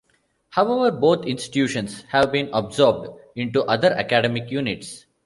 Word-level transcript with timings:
However, 0.49 0.89
both 0.89 1.27
institutions 1.27 2.01
have 2.09 2.31
been 2.31 2.49
absorbed 2.53 3.09
into 3.35 3.61
other 3.65 3.91
academic 3.93 4.49
units. 4.49 5.05